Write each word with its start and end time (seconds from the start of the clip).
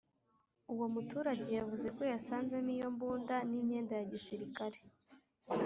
Uwo 0.73 0.85
muturage 0.93 1.49
yavuzeko 1.59 2.01
yasanzemo 2.11 2.69
iyo 2.75 2.87
mbunda 2.93 3.35
n’imyenda 3.49 3.93
ya 3.99 4.05
gisirikare 4.11 4.79